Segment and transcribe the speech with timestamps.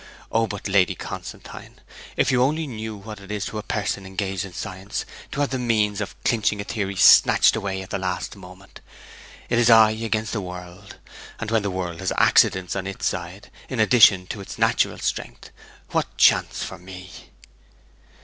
[0.31, 1.79] Oh, but, Lady Constantine,
[2.17, 5.51] if you only knew what it is to a person engaged in science to have
[5.51, 8.79] the means of clinching a theory snatched away at the last moment!
[9.47, 10.95] It is I against the world;
[11.39, 15.51] and when the world has accidents on its side in addition to its natural strength,
[15.91, 17.29] what chance for me!'